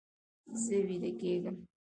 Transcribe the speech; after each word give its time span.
زه 0.63 0.75
ویده 0.87 1.11
کیږم 1.19 1.57